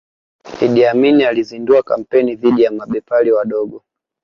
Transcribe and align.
Idi 0.65 0.85
Amin 0.85 1.21
alizindua 1.25 1.83
kampeni 1.83 2.35
dhidi 2.35 2.63
ya 2.63 2.71
mabepari 2.71 3.31
wadogo 3.31 3.83